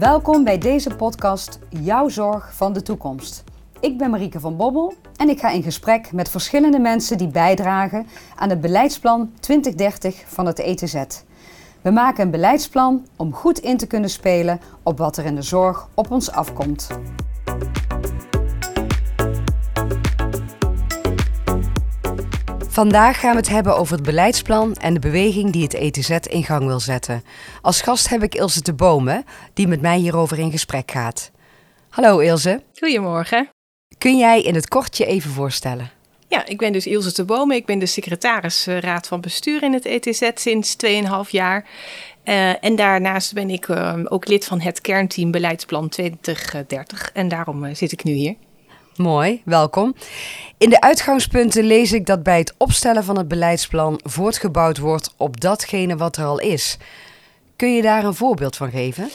[0.00, 3.44] Welkom bij deze podcast Jouw Zorg van de Toekomst.
[3.80, 8.06] Ik ben Marieke van Bobbel en ik ga in gesprek met verschillende mensen die bijdragen
[8.36, 10.94] aan het beleidsplan 2030 van het ETZ.
[11.80, 15.42] We maken een beleidsplan om goed in te kunnen spelen op wat er in de
[15.42, 16.88] zorg op ons afkomt.
[22.70, 26.44] Vandaag gaan we het hebben over het beleidsplan en de beweging die het ETZ in
[26.44, 27.22] gang wil zetten.
[27.62, 31.30] Als gast heb ik Ilse de Bomen, die met mij hierover in gesprek gaat.
[31.88, 32.62] Hallo Ilse.
[32.74, 33.48] Goedemorgen.
[33.98, 35.90] Kun jij in het kort je even voorstellen?
[36.28, 37.56] Ja, ik ben dus Ilse de Bomen.
[37.56, 41.68] Ik ben de secretaris uh, raad van bestuur in het ETZ sinds 2,5 jaar.
[42.24, 47.10] Uh, en daarnaast ben ik uh, ook lid van het kernteam Beleidsplan 2030.
[47.12, 48.34] En daarom zit ik nu hier.
[49.00, 49.94] Mooi, welkom.
[50.58, 55.40] In de uitgangspunten lees ik dat bij het opstellen van het beleidsplan voortgebouwd wordt op
[55.40, 56.76] datgene wat er al is.
[57.56, 59.10] Kun je daar een voorbeeld van geven?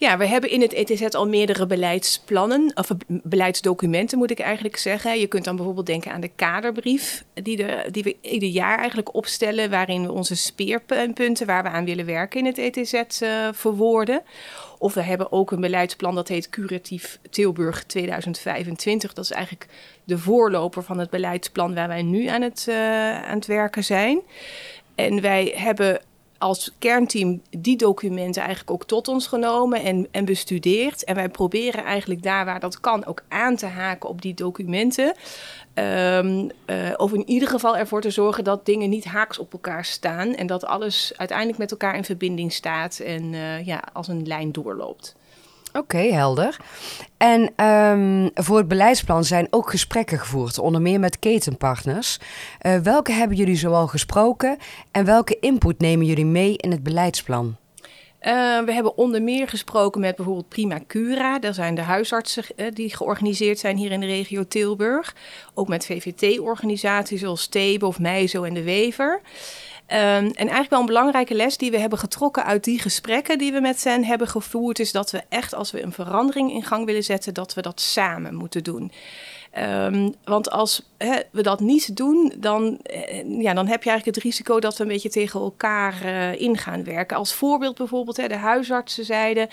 [0.00, 5.18] Ja, we hebben in het ETZ al meerdere beleidsplannen, of beleidsdocumenten moet ik eigenlijk zeggen.
[5.18, 9.70] Je kunt dan bijvoorbeeld denken aan de kaderbrief, die, die we ieder jaar eigenlijk opstellen,
[9.70, 13.00] waarin we onze speerpunten waar we aan willen werken in het ETZ uh,
[13.46, 14.22] eh, verwoorden.
[14.78, 19.12] Of we hebben ook een beleidsplan dat heet Curatief Tilburg 2025.
[19.12, 19.66] Dat is eigenlijk
[20.04, 24.20] de voorloper van het beleidsplan waar wij nu aan het, uh, aan het werken zijn.
[24.94, 26.00] En wij hebben
[26.40, 31.04] als kernteam die documenten eigenlijk ook tot ons genomen en, en bestudeerd.
[31.04, 35.14] En wij proberen eigenlijk daar waar dat kan ook aan te haken op die documenten.
[35.74, 39.84] Um, uh, of in ieder geval ervoor te zorgen dat dingen niet haaks op elkaar
[39.84, 40.34] staan.
[40.34, 44.52] En dat alles uiteindelijk met elkaar in verbinding staat en uh, ja, als een lijn
[44.52, 45.16] doorloopt.
[45.72, 46.56] Oké, helder.
[47.16, 52.18] En um, voor het beleidsplan zijn ook gesprekken gevoerd, onder meer met ketenpartners.
[52.62, 54.58] Uh, welke hebben jullie zoal gesproken
[54.90, 57.56] en welke input nemen jullie mee in het beleidsplan?
[58.22, 61.38] Uh, we hebben onder meer gesproken met bijvoorbeeld Prima Cura.
[61.38, 65.14] Dat zijn de huisartsen uh, die georganiseerd zijn hier in de regio Tilburg.
[65.54, 69.20] Ook met VVT-organisaties zoals Thebe of Meizo en de Wever.
[69.92, 73.52] Um, en eigenlijk wel een belangrijke les die we hebben getrokken uit die gesprekken die
[73.52, 76.86] we met hen hebben gevoerd, is dat we echt als we een verandering in gang
[76.86, 78.92] willen zetten, dat we dat samen moeten doen.
[79.58, 80.82] Um, want als
[81.30, 84.82] we dat niet doen, dan, eh, ja, dan heb je eigenlijk het risico dat we
[84.82, 87.16] een beetje tegen elkaar uh, in gaan werken.
[87.16, 89.48] Als voorbeeld bijvoorbeeld, de huisartsen zeiden: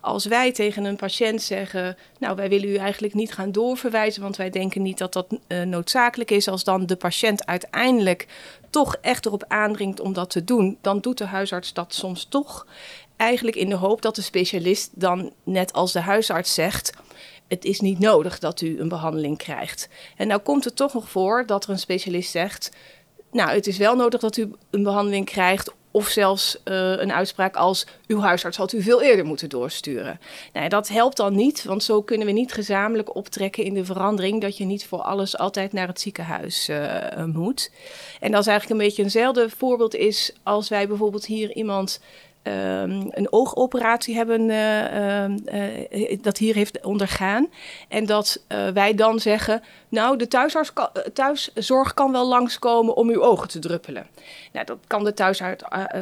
[0.00, 4.36] als wij tegen een patiënt zeggen, nou wij willen u eigenlijk niet gaan doorverwijzen, want
[4.36, 8.26] wij denken niet dat dat uh, noodzakelijk is, als dan de patiënt uiteindelijk
[8.70, 12.66] toch echt erop aandringt om dat te doen, dan doet de huisarts dat soms toch.
[13.16, 16.92] Eigenlijk in de hoop dat de specialist dan, net als de huisarts zegt,
[17.52, 19.88] het is niet nodig dat u een behandeling krijgt.
[20.16, 22.70] En nou komt het toch nog voor dat er een specialist zegt,
[23.32, 27.56] nou het is wel nodig dat u een behandeling krijgt of zelfs uh, een uitspraak
[27.56, 30.20] als uw huisarts had u veel eerder moeten doorsturen.
[30.52, 34.40] Nou, dat helpt dan niet, want zo kunnen we niet gezamenlijk optrekken in de verandering
[34.40, 37.70] dat je niet voor alles altijd naar het ziekenhuis uh, moet.
[38.20, 42.00] En dat is eigenlijk een beetje eenzelfde voorbeeld is als wij bijvoorbeeld hier iemand
[42.44, 47.48] Um, een oogoperatie hebben uh, uh, dat hier heeft ondergaan.
[47.88, 48.44] En dat
[48.74, 50.28] wij dan zeggen, nou, de
[51.12, 54.06] thuiszorg kan wel langskomen om uw ogen te druppelen.
[54.52, 55.12] Nou, dat kan de,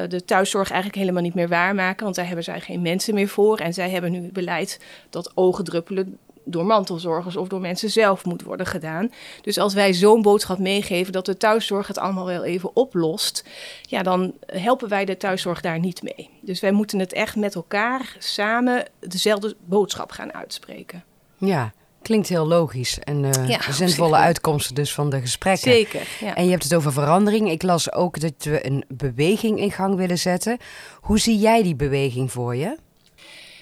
[0.08, 3.58] de thuiszorg eigenlijk helemaal niet meer waarmaken, want daar hebben zij geen mensen meer voor.
[3.58, 4.80] En zij hebben nu het beleid
[5.10, 6.18] dat ogen druppelen
[6.50, 9.12] door mantelzorgers of door mensen zelf moet worden gedaan.
[9.40, 13.44] Dus als wij zo'n boodschap meegeven dat de thuiszorg het allemaal wel even oplost,
[13.82, 16.30] ja, dan helpen wij de thuiszorg daar niet mee.
[16.40, 21.04] Dus wij moeten het echt met elkaar samen dezelfde boodschap gaan uitspreken.
[21.38, 21.72] Ja,
[22.02, 25.72] Klinkt heel logisch en uh, ja, zinvolle uitkomsten dus van de gesprekken.
[25.72, 26.06] Zeker.
[26.20, 26.34] Ja.
[26.34, 27.50] En je hebt het over verandering.
[27.50, 30.58] Ik las ook dat we een beweging in gang willen zetten.
[31.00, 32.76] Hoe zie jij die beweging voor je?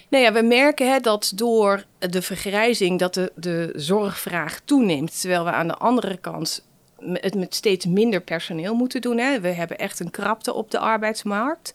[0.08, 5.20] Nou ja, we merken hè, dat door de vergrijzing dat de, zorgvraag toeneemt.
[5.20, 6.66] Terwijl we aan de andere kant
[7.12, 9.18] het met steeds minder personeel moeten doen.
[9.18, 9.40] Hè.
[9.40, 11.74] We hebben echt een krapte op de arbeidsmarkt.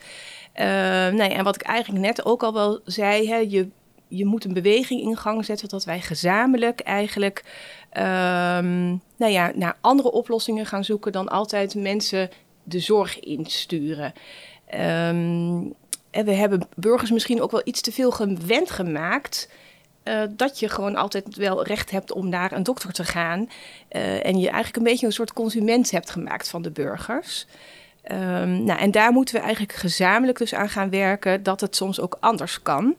[0.55, 0.63] Uh,
[1.09, 3.67] nee, en wat ik eigenlijk net ook al wel zei, hè, je,
[4.07, 7.43] je moet een beweging in gang zetten dat wij gezamenlijk eigenlijk
[7.97, 12.29] um, nou ja, naar andere oplossingen gaan zoeken dan altijd mensen
[12.63, 14.13] de zorg insturen.
[15.09, 15.73] Um,
[16.13, 19.49] en we hebben burgers misschien ook wel iets te veel gewend gemaakt.
[20.03, 23.49] Uh, dat je gewoon altijd wel recht hebt om naar een dokter te gaan.
[23.91, 27.45] Uh, en je eigenlijk een beetje een soort consument hebt gemaakt van de burgers.
[28.11, 31.99] Um, nou, en daar moeten we eigenlijk gezamenlijk dus aan gaan werken dat het soms
[31.99, 32.95] ook anders kan.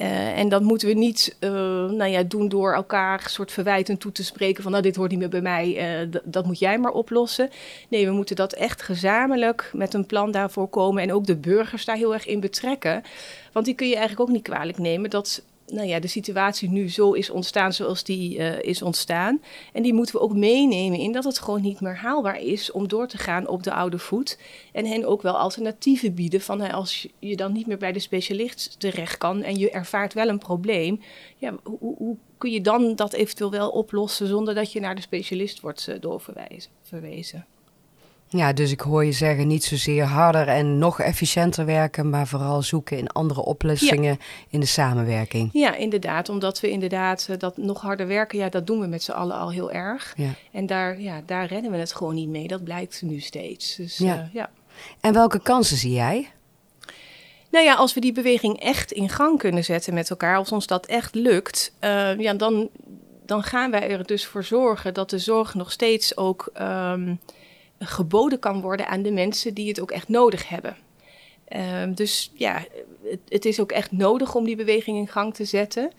[0.00, 1.50] Uh, en dat moeten we niet uh,
[1.90, 5.18] nou ja, doen door elkaar soort verwijtend toe te spreken van nou dit hoort niet
[5.18, 7.50] meer bij mij, uh, dat moet jij maar oplossen.
[7.88, 11.84] Nee, we moeten dat echt gezamenlijk met een plan daarvoor komen en ook de burgers
[11.84, 13.02] daar heel erg in betrekken.
[13.52, 15.42] Want die kun je eigenlijk ook niet kwalijk nemen dat
[15.72, 19.42] nou ja, de situatie nu zo is ontstaan zoals die uh, is ontstaan.
[19.72, 22.88] En die moeten we ook meenemen in dat het gewoon niet meer haalbaar is om
[22.88, 24.38] door te gaan op de oude voet.
[24.72, 28.80] En hen ook wel alternatieven bieden van als je dan niet meer bij de specialist
[28.80, 31.00] terecht kan en je ervaart wel een probleem.
[31.36, 35.00] Ja, hoe, hoe kun je dan dat eventueel wel oplossen zonder dat je naar de
[35.00, 37.44] specialist wordt uh, doorverwezen?
[38.30, 42.62] Ja, dus ik hoor je zeggen niet zozeer harder en nog efficiënter werken, maar vooral
[42.62, 45.50] zoeken in andere oplossingen in de samenwerking.
[45.52, 46.28] Ja, inderdaad.
[46.28, 49.36] Omdat we inderdaad uh, dat nog harder werken, ja, dat doen we met z'n allen
[49.36, 50.14] al heel erg.
[50.16, 50.30] Ja.
[50.52, 52.48] En daar, ja, daar rennen we het gewoon niet mee.
[52.48, 53.76] Dat blijkt nu steeds.
[53.76, 54.14] Dus, ja.
[54.14, 54.50] Uh, ja.
[55.00, 56.30] En welke kansen zie jij?
[57.50, 60.66] Nou ja, als we die beweging echt in gang kunnen zetten met elkaar, als ons
[60.66, 62.68] dat echt lukt, uh, ja, dan,
[63.26, 66.50] dan gaan wij er dus voor zorgen dat de zorg nog steeds ook.
[66.60, 67.20] Um,
[67.78, 70.76] geboden kan worden aan de mensen die het ook echt nodig hebben.
[71.82, 72.64] Um, dus ja,
[73.02, 75.90] het, het, is ook echt nodig om die beweging in gang te zetten.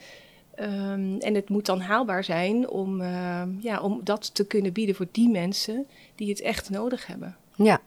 [0.59, 4.95] Um, en het moet dan haalbaar zijn om, uh, ja, om dat te kunnen bieden
[4.95, 7.37] voor die mensen die het echt nodig hebben.
[7.55, 7.81] Ja,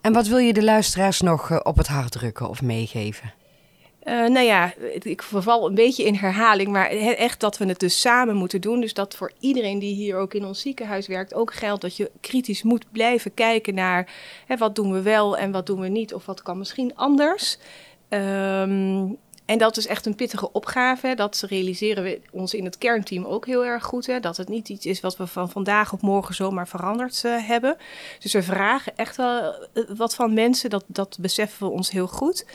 [0.00, 3.32] en wat wil je de luisteraars nog uh, op het hart drukken of meegeven?
[4.08, 8.00] Uh, nou ja, ik verval een beetje in herhaling, maar echt dat we het dus
[8.00, 8.80] samen moeten doen.
[8.80, 12.10] Dus dat voor iedereen die hier ook in ons ziekenhuis werkt ook geldt dat je
[12.20, 14.08] kritisch moet blijven kijken naar
[14.46, 17.58] hè, wat doen we wel en wat doen we niet of wat kan misschien anders.
[18.08, 21.14] Um, en dat is echt een pittige opgave.
[21.14, 24.06] Dat realiseren we ons in het kernteam ook heel erg goed.
[24.06, 24.20] Hè?
[24.20, 27.76] Dat het niet iets is wat we van vandaag op morgen zomaar veranderd uh, hebben.
[28.18, 30.70] Dus we vragen echt wel uh, wat van mensen.
[30.70, 32.46] Dat, dat beseffen we ons heel goed.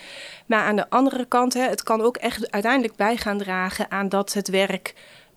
[0.45, 4.09] Maar aan de andere kant, hè, het kan ook echt uiteindelijk bij gaan dragen aan
[4.09, 4.93] dat het werk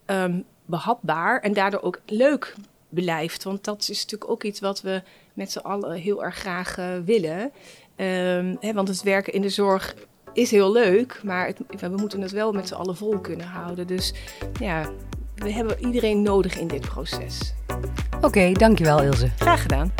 [0.07, 2.55] um, behapbaar en daardoor ook leuk
[2.89, 3.45] blijft.
[3.45, 5.03] Want dat is natuurlijk ook iets wat we
[5.35, 7.41] met z'n allen heel erg graag uh, willen.
[7.97, 9.95] Um, hè, want het werken in de zorg
[10.35, 13.87] is heel leuk, maar het, we moeten het wel met z'n allen vol kunnen houden.
[13.87, 14.15] Dus
[14.61, 14.91] ja,
[15.35, 17.55] we hebben iedereen nodig in dit proces.
[18.17, 19.31] Oké, okay, dankjewel Ilse.
[19.39, 19.93] Graag gedaan.